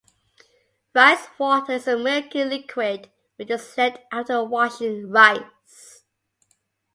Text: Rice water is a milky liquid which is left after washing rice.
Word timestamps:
Rice 0.95 1.27
water 1.37 1.73
is 1.73 1.87
a 1.87 1.95
milky 1.95 2.43
liquid 2.43 3.11
which 3.35 3.51
is 3.51 3.77
left 3.77 3.99
after 4.11 4.43
washing 4.43 5.11
rice. 5.11 6.01